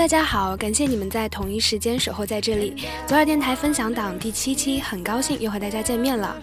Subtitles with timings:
[0.00, 2.74] 大家好，感谢你们在同一时间守候在这里。
[3.06, 6.34] 左耳电台分享档第七期，很高兴又和大家见面了。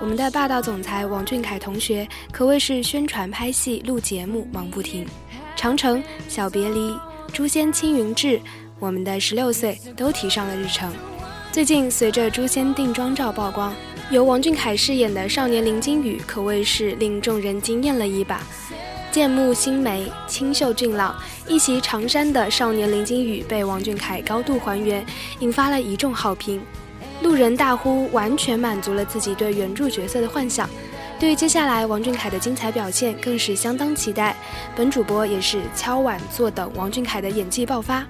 [0.00, 5.04] 我们的霸道总裁王俊凯同学可谓是宣传、拍戏、录节目忙不停。
[5.56, 6.96] 长城、小别离、
[7.32, 8.40] 诛仙、青云志，
[8.78, 10.88] 我们的十六岁都提上了日程。
[11.50, 13.74] 最近随着诛仙定妆照曝光，
[14.12, 18.40] 由王俊凯饰演的少年林金宇可谓是令众人惊艳了一把。
[19.10, 21.16] 剑目星眉，清秀俊朗，
[21.48, 25.04] 一袭长衫的少年林惊羽被王俊凯高度还原，
[25.40, 26.62] 引发了一众好评。
[27.20, 30.70] 路人大呼，完全满足了自己对原著角色的幻想。
[31.18, 34.36] 对于接下来王俊凯的精彩表现，更是相当期待。
[34.76, 38.06] 本主播也是敲碗坐等王俊凯的演技爆发。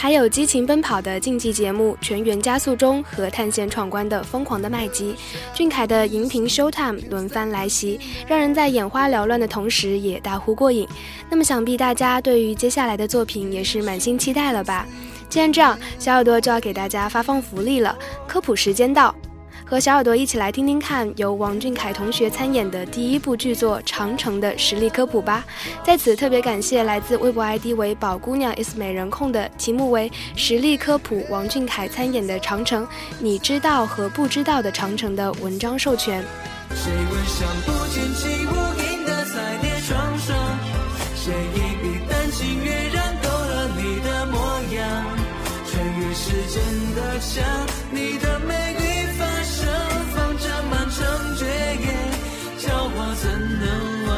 [0.00, 5.16] 还有激情奔跑的竞技节目《全员加速中》和探险闯关的疯狂的麦基，
[5.52, 10.86] 俊凯的荧屏 show time 轮番来袭，让人在眼花缭乱的同时也大呼过瘾。
[11.28, 14.86] 那么想必大家对于接下来的作品也是满心期待了吧？
[15.28, 19.12] 既然这样，小耳朵就要给大家发放福利了，科普时间到。
[19.68, 25.44] 和小耳朵一起来听听看，由王俊凯同学参演的第一部剧作《长城》的实力科普吧。
[25.84, 32.82] 在此特别感谢来自微博 ID 为“宝姑娘 is 美人控”的题目为“实力科普王俊凯参演的《长城》，
[33.18, 36.24] 你知道和不知道的长城”的文章授权。
[36.74, 40.58] 谁闻香不见起无影的彩蝶双双？
[41.14, 44.38] 谁一笔丹青跃然勾勒你的模
[44.74, 45.04] 样？
[45.70, 46.62] 穿越时间
[46.96, 47.44] 的墙，
[53.20, 53.28] 怎
[53.60, 54.08] 能忘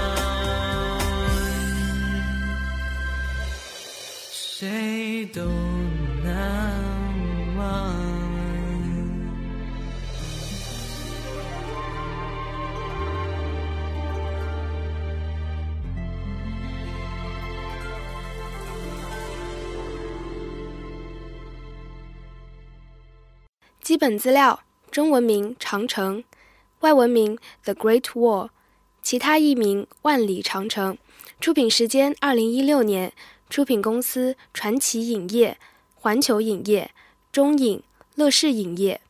[4.30, 5.40] 谁都
[6.22, 7.96] 难忘。
[23.82, 24.60] 基本资料：
[24.90, 26.22] 中文名长城，
[26.80, 28.50] 外文名 The Great Wall，
[29.02, 30.96] 其他译名万里长城。
[31.40, 33.12] 出品时间：二零一六年。
[33.48, 35.58] 出品公司：传奇影业、
[35.94, 36.92] 环球影业、
[37.32, 37.82] 中影、
[38.14, 39.00] 乐视影业。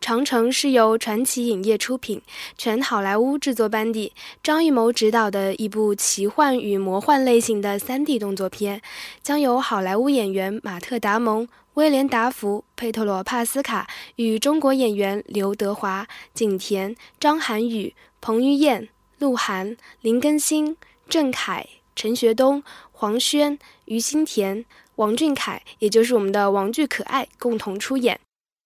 [0.00, 2.22] 长城是由传奇影业出品，
[2.56, 4.12] 全好莱坞制作班底，
[4.42, 8.80] 张艺谋执导的一部奇幻与魔幻类型的 3D 动作片，
[9.22, 20.76] 将由好莱坞演员马特·达蒙、威廉·达福、佩特罗·帕斯卡与中国演员刘德华、景甜、张涵予、彭于晏、鹿晗、林更新、
[21.08, 22.62] 郑恺、陈学冬。
[22.96, 24.64] 黄轩、于心田、
[24.94, 28.18] 王俊凯，也就是我们的王俊可爱，共同出演。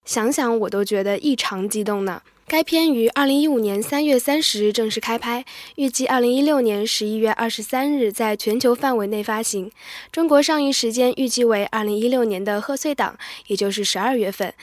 [0.05, 2.23] 想想我都觉得异常激动呢。
[2.49, 5.45] 该片于二零一五年三月三十日正式开拍，
[5.77, 9.71] 预计二零一六年十一月二十三日在全球范围内发行。
[10.11, 14.55] 中国上映时间预计为二零一六年的贺岁档，也就是十二月份。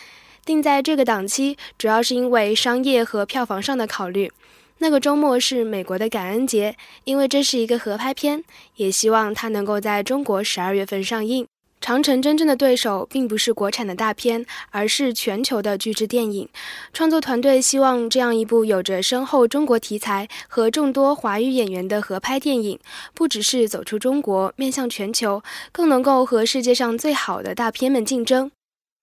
[0.43, 4.31] 定在这个档期，主要是因为商业和票房上的考虑。
[4.79, 8.43] 那个周末是美国的感恩节，因为这是一个合拍片，
[8.77, 11.45] 也希望它能够在中国十二月份上映。
[11.85, 16.49] 长城真正的对手并不是国产的大片，而是全球的巨制电影。
[16.91, 22.79] 创作团队希望这样一部有着深厚中国题材和众多华语演员的合拍电影，
[23.13, 28.49] 不只是走出中国，面向全球，更能够和世界上最好的大片们竞争。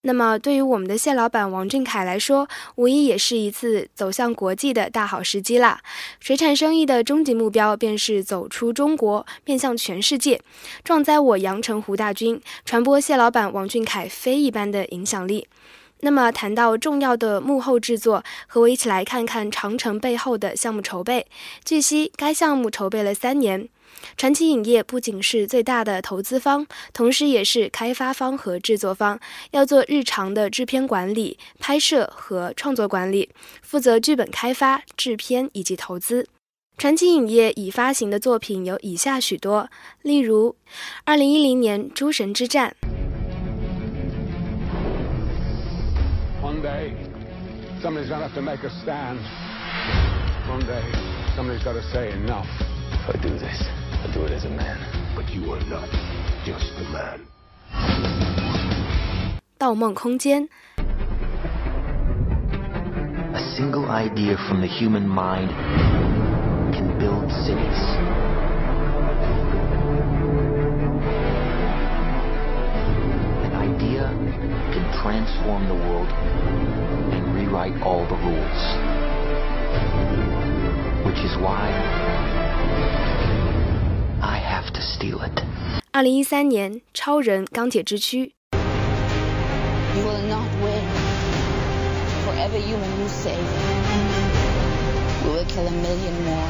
[0.04, 5.80] 那么，对于我们的谢老板王俊凯来说，无疑也是一次走向国际的大好时机啦。
[6.18, 10.40] 水产生意的终极目标便是走出中国，面向全世界，
[10.82, 15.46] 壮哉我阳澄湖大军，传播谢老板王俊凯非一般的影响力。
[16.00, 21.28] 那么，谈到重要的幕后制作，和我一起来看看长城背后的项目筹备。
[21.64, 23.68] 据悉，该项目筹备了三年。
[24.16, 29.18] 传奇影业不仅是最大的投资方，同时也是开发方和制作方，
[29.52, 33.30] 要做日常的制片管理、拍摄和创作管理，
[33.62, 36.26] 负责剧本开发、制片以及投资。
[36.78, 39.68] 传奇影业已发行的作品有以下许多，
[40.00, 40.56] 例如
[41.06, 42.74] 2010年《诸神之战》。
[46.42, 46.92] One day,
[47.82, 49.18] somebody's gonna have to make a stand.
[50.48, 50.82] One day,
[51.36, 52.46] somebody's got to say enough.
[53.01, 53.63] If I do this.
[54.03, 54.77] I'll do it as a man.
[55.15, 55.89] But you are not
[56.45, 57.27] just a man.
[59.57, 60.47] 盗梦空间。
[63.33, 65.49] A single idea from the human mind
[66.73, 67.81] can build cities.
[73.45, 74.13] An idea
[74.73, 76.09] can transform the world
[77.13, 78.61] and rewrite all the rules.
[81.03, 81.73] Which is why
[84.97, 85.43] steal it.
[85.91, 88.33] 二零一三年，超人钢铁之躯。
[88.51, 90.83] You will not win.
[92.25, 93.37] For every human you save,
[95.23, 96.49] we will kill a million more.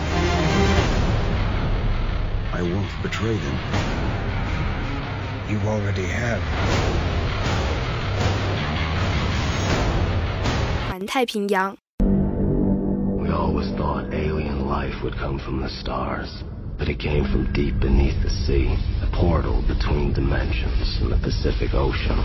[2.54, 3.58] I won't betray them.
[5.50, 6.42] You already have.
[10.90, 11.78] 环太平洋。
[13.32, 16.44] We always thought alien life would come from the stars,
[16.78, 21.74] but it came from deep beneath the sea, a portal between dimensions in the Pacific
[21.74, 22.20] Ocean.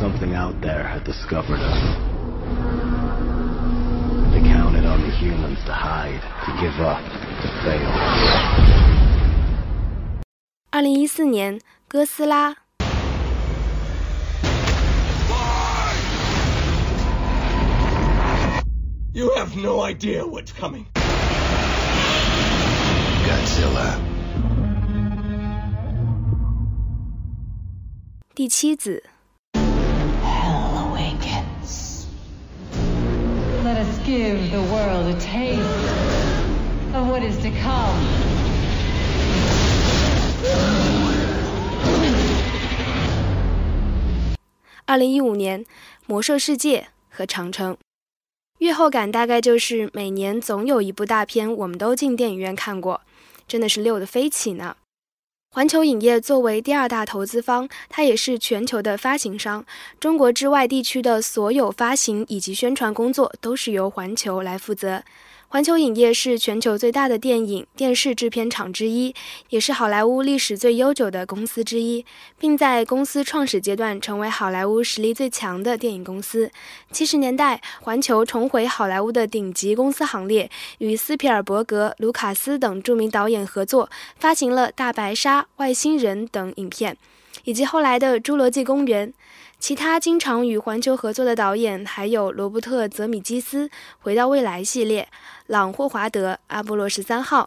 [0.00, 1.80] Something out there had discovered us.
[4.32, 7.02] They counted on the humans to hide, to give up,
[7.42, 7.90] to fail.
[10.70, 12.63] 二零一四年，哥斯拉。
[19.15, 20.87] You have no idea what's coming.
[23.25, 23.97] Godzilla.
[28.35, 29.01] 第七子。
[29.53, 32.07] Hell awakens.
[33.63, 35.61] Let us give the world a taste
[36.93, 37.95] of what is to come.
[44.85, 45.63] 二零一五年，
[46.05, 47.75] 《魔兽世界》和《长城》。
[48.59, 53.01] 阅后感大概就是每年总有一部大片我们都进电影院看过，
[53.47, 54.77] 真的是溜得飞起呢。
[55.51, 59.65] 环球影业作为第二大投资方，它也是全球的发行商。
[59.99, 65.03] 中国之外地区的所有发行以及宣传工作都是由环球来负责。
[65.47, 69.13] 环球影业是全球最大的电影、电视制片厂之一，
[69.49, 72.05] 也是好莱坞历史最悠久的公司之一，
[72.37, 76.51] 并在公司创始阶段成为好莱坞实力最强的电影公司。
[76.91, 80.49] 七十年代，环球重回好莱坞的顶级公司行列，
[80.79, 86.97] 与斯皮尔伯格、卢卡斯等著名导演合作，发行了《大白鲨》《外星人》等影片，
[87.45, 89.09] 以及后来的《侏罗纪公园》。
[89.57, 93.67] 其他经常与环球合作的导演还有罗伯特·泽米基斯
[93.99, 95.07] 《回到未来》系列、
[95.47, 97.43] 朗·霍华德《阿波罗十三号》。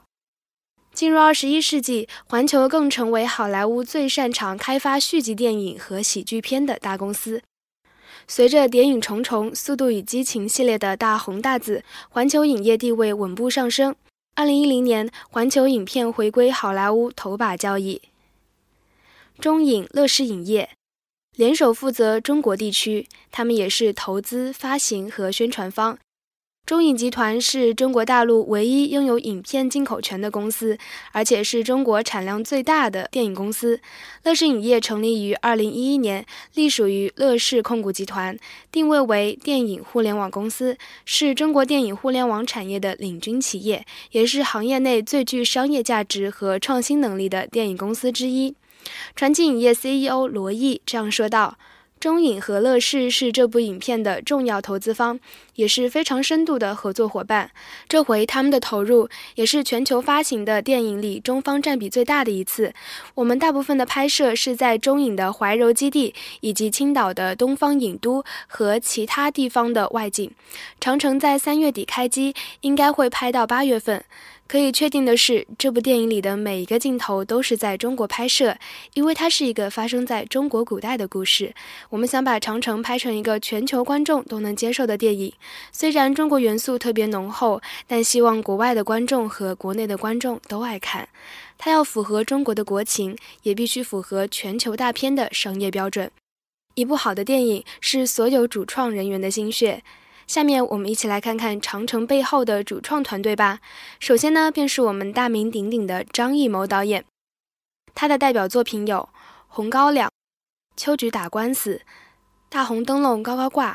[0.94, 7.42] 进入二十一世纪，环球更成为好莱坞最擅长开发续集电影和喜剧片的大公司。
[8.26, 13.94] 随着《谍影重重》《速度与激情》系列的大红大紫，环球影业地位稳步上升。
[14.34, 18.00] 二零一零年，环球影片回归好莱坞头把交椅。
[19.40, 20.70] 中影乐视影业。
[21.36, 25.96] 联手负责中国地区，他们也是投资、发行和宣传方。
[26.66, 30.76] 中影集团是中国大陆唯一拥有影片进口权的公司，
[31.12, 33.80] 而且是中国产量最大的电影公司。
[34.24, 38.36] 乐视影业成立于二零一一年，隶属于乐视控股集团，
[38.72, 48.54] 定位为电影互联网公司，是中国电影互联网产业的领军企业，也是行业内最具商业价值和创新能力的电影公司之一。
[49.14, 51.58] 传奇影业 CEO 罗毅这样说道
[51.98, 55.18] ：“中影和乐视是这部影片的重要投资方，
[55.56, 57.50] 也是非常深度的合作伙伴。
[57.88, 62.72] 这回他们的投入也是全球发行的电影里中方占比最大的一次。
[63.16, 70.30] 我们大部分的拍摄是在中影的怀柔基地，以及青岛的东方影都和其他地方的外景。
[70.78, 74.04] 长城在三月底开机，应该会拍到八月份。”
[74.48, 78.56] 可以确定的是，这部电影里的每一个镜头都是在中国拍摄，
[78.94, 81.54] 因为它是一个发生在中国古代的故事。
[81.90, 85.30] 我们想把长城拍成一个全球观众都能接受的电影，
[85.70, 91.06] 虽然中国元素特别浓厚，但希望国外的观众和国内的观众都爱看。
[91.58, 96.10] 它要符合中国的国情，也必须符合全球大片的商业标准。
[96.74, 99.82] 一部好的电影是所有主创人员的心血。
[100.28, 103.60] 下面我们一起来看看长城背后的主创团队吧。
[103.98, 107.02] 首先呢，便是我们大名鼎鼎的张艺谋导演，
[107.94, 109.08] 他的代表作品有
[109.48, 110.08] 《红高粱》
[110.76, 111.76] 《秋菊打官司》
[112.50, 113.72] 《大红灯笼高高挂》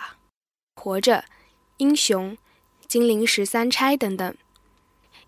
[0.81, 1.15] 《活着》
[1.77, 2.31] 《英雄》
[2.87, 4.31] 《金陵十三钗》等等。《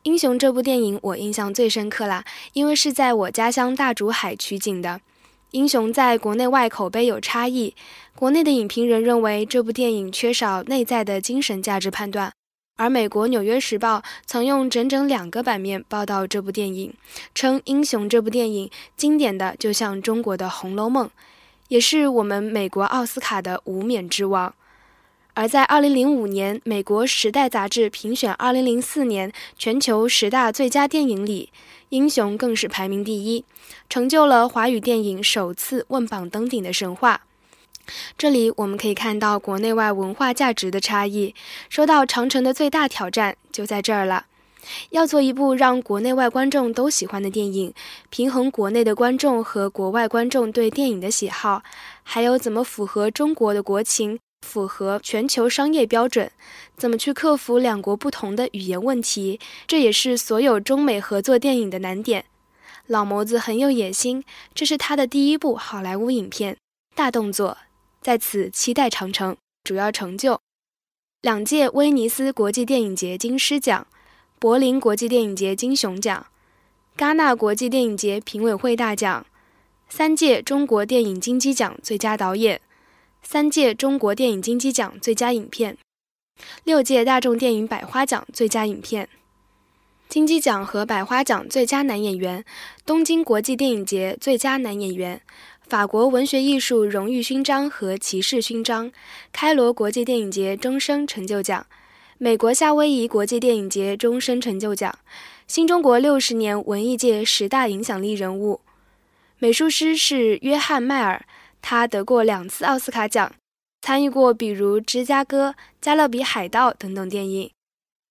[0.03, 5.01] 英雄》这部电影我印象最深刻啦，因为是在我家乡大竹海取景的。
[5.55, 7.73] 英雄在国内外口碑有差异，
[8.13, 12.29] 国内的影评人认为这部电影缺少内在的精神价值判断，
[12.75, 16.93] 而美国《纽约时报》曾用整整两个版面报道这部电影，
[17.33, 21.07] 称《英雄》这部电影经典的就像中国的《红楼梦》，
[21.69, 24.53] 也是我们美国奥斯卡的无冕之王。
[25.35, 31.49] 而在2005年，美国《时代》杂志评选2004年全球十大最佳电影里，
[31.95, 33.45] 《英雄》更是排名第一，
[33.89, 37.21] 成就了华语电影首次问榜登顶的神话。
[38.17, 41.33] 这里我们可以看到国内外文化价值的差异。
[41.69, 44.25] 说到长城的最大挑战，就在这儿了。
[44.89, 47.73] 要做一部让国内外观众都喜欢的电影，
[48.09, 51.63] 平衡国内的观众和国外观众对电影的喜好，
[52.03, 56.31] 还有怎么符合中国的国情，符合全球商业标准，
[56.77, 62.25] 怎么去克服两国不同的语言问题，这也是所有中美合作电影的难点。
[62.85, 64.23] 老谋子很有野心，
[64.53, 66.55] 这是他的第一部好莱坞影片，
[66.95, 67.57] 大动作，
[67.99, 69.35] 在此期待长城。
[69.63, 70.39] 主要成就：
[71.21, 73.87] 两届威尼斯国际电影节金狮奖。
[74.37, 76.27] 柏林国际电影节金熊奖、
[76.97, 79.25] 戛纳国际电影节评委会大奖、
[79.89, 82.61] 三届中国电影金鸡奖最佳导演、
[83.27, 85.75] 三届中国电影金鸡奖最佳影片、
[86.63, 89.09] 六届大众电影百花奖最佳影片、
[90.07, 92.45] 金鸡奖和百花奖最佳男演员、
[92.85, 95.19] 东京国际电影节最佳男演员、
[95.67, 98.91] 法国文学艺术荣誉勋章和骑士勋章、
[99.33, 101.65] 开罗国际电影节终身成就奖。
[102.19, 104.95] 美国夏威夷国际电影节终身成就奖，
[105.47, 108.61] 新中国六十年文艺界十大影响力人物，
[109.39, 111.25] 美术师是约翰迈尔，
[111.67, 113.31] 他得过两次奥斯卡奖，
[113.81, 115.49] 参与过比如《芝加哥》
[115.81, 117.49] 《加勒比海盗》等等电影。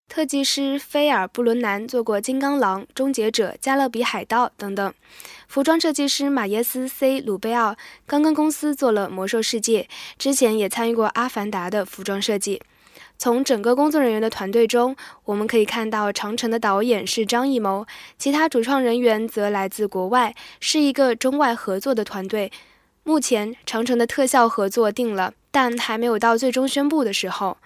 [0.09, 4.93] 特技师菲尔布伦南做过《金刚狼》《终结者》《加勒比海盗》等等。
[5.47, 9.83] 服装设计师马耶斯 ·C· 鲁贝奥刚跟公司做了《魔兽世界》，
[10.19, 12.61] 之前也参与过《阿凡达》的服装设计。
[13.17, 14.97] 从整个工作人员的团队中，
[15.27, 17.87] 我们可以看到长城的导演是张艺谋，
[18.19, 22.51] 其他主创人员则来自国外，是一个中外合作的团队。
[23.07, 27.59] 目前长城的特效合作定了，但还没有到最终宣布的时候。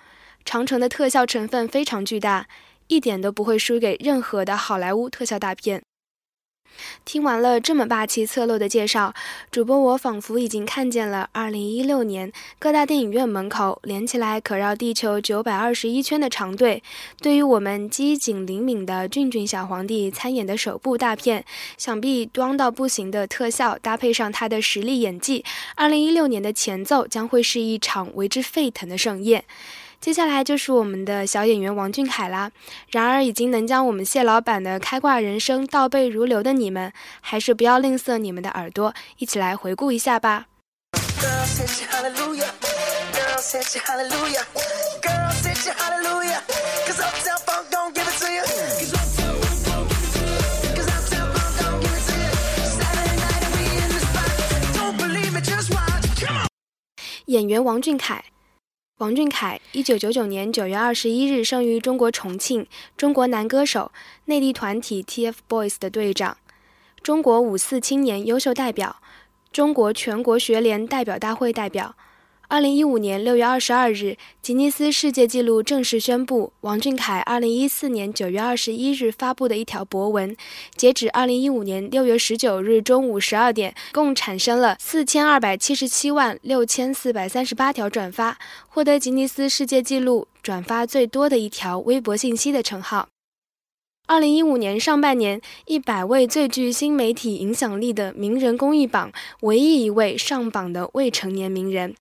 [0.45, 2.49] 长城的特效成分非常巨大，
[2.89, 5.83] 一点都不会输给任何的好莱坞特效大片。
[7.05, 9.15] 听完了这么霸气侧漏的介绍，
[9.51, 16.83] 主播我仿佛已经看见了2016年各大电影院门口连起来可绕地球921圈的长队。
[17.21, 21.45] 对于我们机警灵敏的俊俊小皇帝参演的首部大片，
[21.77, 25.45] 想必端到不行的特效搭配上他的实力演技
[25.77, 29.45] ，2016年的前奏将会是一场为之沸腾的盛宴。
[30.01, 32.51] 接下来就是我们的小演员王俊凯啦。
[32.93, 40.47] 然而，已经能将我们谢老板的开挂人生倒背如流的你们，还是不要吝啬你们的耳朵，一起来回顾一下吧。
[57.27, 58.25] 演员王俊凯。
[58.99, 63.93] 王俊凯，一九九九年九月二十一日生于中国重庆，中国男歌手，
[64.25, 66.37] 内地团体 TFBOYS 的队长，
[67.01, 69.01] 中国五四青年优秀代表，
[69.53, 71.95] 中国全国学联代表大会代表。
[72.51, 80.35] 二零一五年六月二十二日，吉尼斯世界纪录正式宣布，王俊凯二零一四年九月二十一日发布的一条博文，
[80.75, 93.09] 截止二零一五年六月十九日中午十二点，共产生了四千二百七十七万六千四百三十八条转发，获得吉尼斯世界纪录转发最多的一条微博信息的称号。
[94.07, 101.95] 二零一五年上半年，一百位最具新媒体影响力的名人公益榜，唯一一位上榜的未成年名人。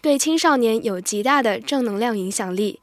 [0.00, 2.78] 对青少年有极大的正能量影响力。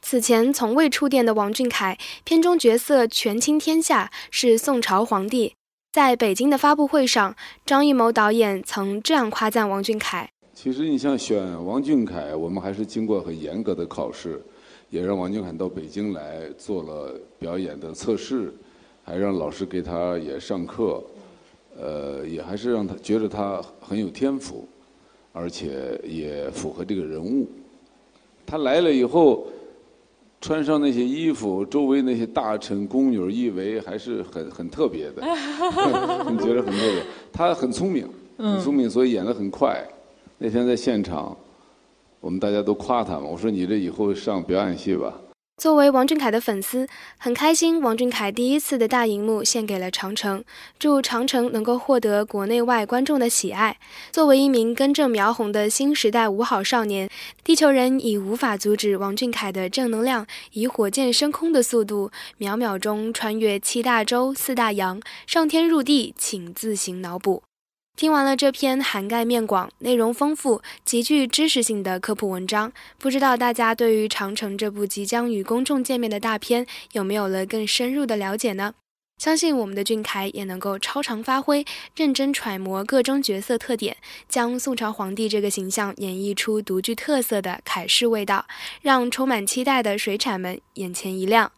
[0.00, 5.52] 此前从未触电的王俊凯，片中角色权倾天下，是宋朝皇帝。
[5.92, 7.36] 在北京的发布会上，
[7.66, 14.42] 张艺谋导演曾这样夸赞王俊凯：“其实你像选王俊凯，我们还是经过很严格的考试，
[14.88, 18.54] 也让王俊凯到北京来做了表演的测试，
[19.04, 21.04] 还让老师给他也上课，
[21.78, 24.66] 呃，也还是让他觉得他很有天赋。”
[25.38, 27.46] 而且也符合这个人物。
[28.44, 29.46] 他来了以后，
[30.40, 35.22] 穿上那些衣服，周围那些大臣宫女以为还是很很特别的，
[36.30, 37.02] 你觉得很特别。
[37.32, 39.86] 他很聪明，很聪明，所以演得很快。
[40.38, 41.36] 那天在现场，
[42.20, 43.26] 我们大家都夸他嘛。
[43.26, 45.20] 我说：“你这以后上表演系吧。”
[45.58, 46.86] 作为王俊凯的粉丝，
[47.18, 50.44] 很开心王俊凯第一次的大荧幕献给了长城，
[50.78, 53.76] 祝长城能够获得国内外观众的喜爱。
[54.12, 57.10] 作为一名根正苗红的新时代五好少年，
[57.42, 67.47] 地球人已无法阻止王俊凯的正能量以火箭升空的速度，秒秒钟穿越七大洲四大洋，上天入地，请自行脑补。
[67.98, 78.74] 听完了这篇涵盖面广、内容丰富、极具知识性的科普文章，不知道大家对于《长城》这部即将与公众见面的大片有没有了更深入的了解呢？
[79.20, 83.96] 相信我们的俊凯也能够超常发挥，认真揣摩各中角色特点，
[84.28, 88.46] 将宋朝皇帝这个形象演绎出独具特色的凯式味道，
[88.80, 91.50] 让充满期待的水产们眼前一亮。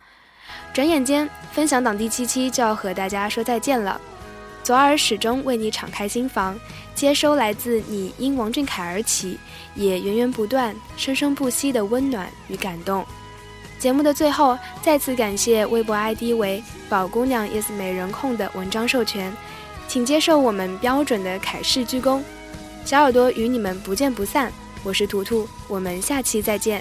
[0.72, 4.00] 转眼间，分享党第七期就要和大家说再见了。
[4.70, 6.56] 左耳始终为你敞开心房，
[6.94, 9.36] 接收来自你因王俊凯而起，
[9.74, 13.04] 也源源不断、生生不息的温暖与感动。
[13.80, 19.36] 节目的最后，再次感谢微博 ID 为“宝姑娘 is 美人控”的文章授权，
[19.88, 22.22] 请接受我们标准的凯式鞠躬。
[22.84, 24.52] 小耳朵与你们不见不散，
[24.84, 26.80] 我是图图，我们下期再见。